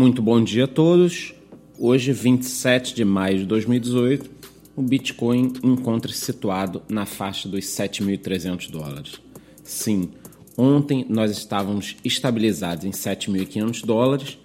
Muito 0.00 0.22
bom 0.22 0.40
dia 0.40 0.62
a 0.62 0.68
todos. 0.68 1.34
Hoje, 1.76 2.12
27 2.12 2.94
de 2.94 3.04
maio 3.04 3.38
de 3.38 3.46
2018, 3.46 4.30
o 4.76 4.80
Bitcoin 4.80 5.54
encontra-se 5.60 6.20
situado 6.20 6.80
na 6.88 7.04
faixa 7.04 7.48
dos 7.48 7.64
7.300 7.64 8.70
dólares. 8.70 9.20
Sim, 9.64 10.10
ontem 10.56 11.04
nós 11.08 11.32
estávamos 11.32 11.96
estabilizados 12.04 12.84
em 12.84 12.92
7.500 12.92 13.84
dólares, 13.84 14.38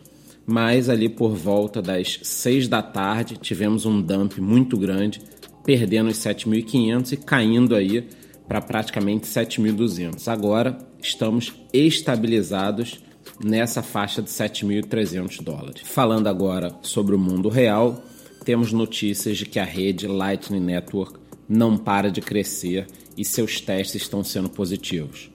mas 0.44 0.90
ali 0.90 1.08
por 1.08 1.36
volta 1.36 1.84
das 1.84 2.20
6 2.24 2.68
da 2.68 2.82
tarde 2.82 3.38
tivemos 3.38 3.86
um 3.86 4.02
dump 4.02 4.40
muito 4.40 4.76
grande, 4.76 5.22
perdendo 5.64 6.10
os 6.10 6.18
7.500 6.18 7.12
e 7.12 7.18
caindo 7.18 7.76
aí 7.76 8.08
para 8.48 8.60
praticamente 8.60 9.28
7.200. 9.28 10.28
Agora 10.30 10.80
estamos 11.00 11.54
estabilizados 11.72 13.04
nessa 13.44 13.82
faixa 13.82 14.22
de 14.22 14.30
7.300 14.30 15.42
dólares. 15.42 15.82
Falando 15.86 16.28
agora 16.28 16.76
sobre 16.82 17.16
o 17.16 17.20
mundo 17.20 17.50
real, 17.50 18.04
temos 18.44 18.72
notícias 18.72 19.38
de 19.38 19.46
que 19.46 19.60
a 19.60 19.64
rede 19.64 20.08
Lightning 20.08 20.60
Network 20.60 21.20
não 21.48 21.78
para 21.78 22.10
de 22.10 22.22
crescer 22.22 22.88
e 23.18 23.24
seus 23.24 23.62
testes 23.62 24.02
estão 24.02 24.24
sendo 24.24 24.50
positivos. 24.50 25.30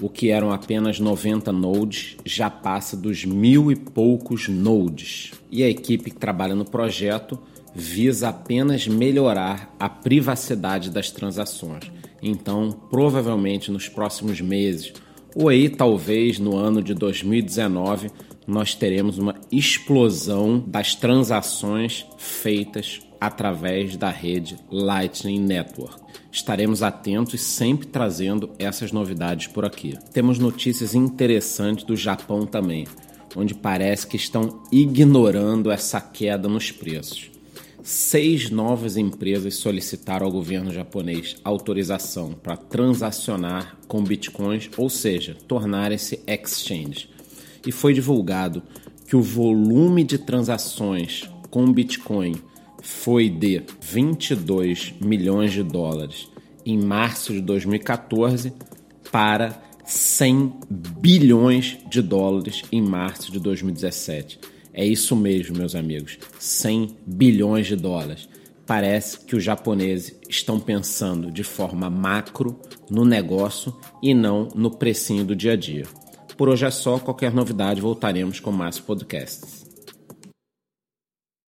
O 0.00 0.08
que 0.08 0.30
eram 0.30 0.52
apenas 0.52 1.00
90 1.00 1.50
nodes 1.52 2.16
já 2.24 2.48
passa 2.48 2.96
dos 2.96 3.24
mil 3.24 3.70
e 3.72 3.76
poucos 3.76 4.48
nodes. 4.48 5.32
E 5.50 5.62
a 5.62 5.68
equipe 5.68 6.10
que 6.10 6.16
trabalha 6.16 6.54
no 6.54 6.64
projeto 6.64 7.38
visa 7.74 8.28
apenas 8.28 8.86
melhorar 8.86 9.74
a 9.78 9.88
privacidade 9.88 10.90
das 10.90 11.10
transações. 11.10 11.90
Então, 12.22 12.70
provavelmente 12.90 13.70
nos 13.70 13.88
próximos 13.88 14.40
meses 14.40 14.92
ou 15.34 15.48
aí 15.48 15.68
talvez 15.68 16.38
no 16.38 16.56
ano 16.56 16.82
de 16.82 16.94
2019 16.94 18.10
nós 18.46 18.74
teremos 18.74 19.18
uma 19.18 19.34
explosão 19.52 20.58
das 20.66 20.94
transações 20.94 22.06
feitas 22.16 23.00
através 23.20 23.96
da 23.96 24.08
rede 24.08 24.56
Lightning 24.70 25.40
Network. 25.40 26.00
Estaremos 26.32 26.82
atentos 26.82 27.34
e 27.34 27.38
sempre 27.38 27.86
trazendo 27.88 28.50
essas 28.58 28.90
novidades 28.90 29.48
por 29.48 29.64
aqui. 29.64 29.98
Temos 30.12 30.38
notícias 30.38 30.94
interessantes 30.94 31.84
do 31.84 31.96
Japão 31.96 32.46
também, 32.46 32.86
onde 33.36 33.54
parece 33.54 34.06
que 34.06 34.16
estão 34.16 34.62
ignorando 34.72 35.70
essa 35.70 36.00
queda 36.00 36.48
nos 36.48 36.70
preços 36.70 37.37
seis 37.82 38.50
novas 38.50 38.96
empresas 38.96 39.56
solicitaram 39.56 40.26
ao 40.26 40.32
governo 40.32 40.72
japonês 40.72 41.36
autorização 41.44 42.32
para 42.32 42.56
transacionar 42.56 43.78
com 43.86 44.02
bitcoins, 44.02 44.68
ou 44.76 44.90
seja, 44.90 45.36
tornarem-se 45.46 46.20
exchanges. 46.26 47.08
E 47.66 47.72
foi 47.72 47.94
divulgado 47.94 48.62
que 49.06 49.16
o 49.16 49.22
volume 49.22 50.04
de 50.04 50.18
transações 50.18 51.28
com 51.50 51.72
bitcoin 51.72 52.34
foi 52.82 53.28
de 53.28 53.62
22 53.80 54.94
milhões 55.00 55.52
de 55.52 55.62
dólares 55.62 56.28
em 56.64 56.78
março 56.78 57.32
de 57.32 57.40
2014 57.40 58.52
para 59.10 59.62
100 59.84 60.52
bilhões 61.00 61.78
de 61.88 62.02
dólares 62.02 62.62
em 62.70 62.82
março 62.82 63.32
de 63.32 63.40
2017 63.40 64.38
é 64.78 64.86
isso 64.86 65.16
mesmo, 65.16 65.58
meus 65.58 65.74
amigos: 65.74 66.18
100 66.38 66.98
bilhões 67.04 67.66
de 67.66 67.74
dólares. 67.74 68.28
Parece 68.64 69.18
que 69.18 69.34
os 69.34 69.42
japoneses 69.42 70.14
estão 70.28 70.60
pensando 70.60 71.32
de 71.32 71.42
forma 71.42 71.90
macro 71.90 72.60
no 72.88 73.04
negócio 73.04 73.74
e 74.00 74.14
não 74.14 74.46
no 74.54 74.70
precinho 74.70 75.24
do 75.24 75.34
dia 75.34 75.54
a 75.54 75.56
dia. 75.56 75.84
Por 76.36 76.48
hoje 76.48 76.64
é 76.64 76.70
só, 76.70 76.96
qualquer 76.96 77.32
novidade 77.32 77.80
voltaremos 77.80 78.38
com 78.38 78.52
mais 78.52 78.78
podcasts. 78.78 79.67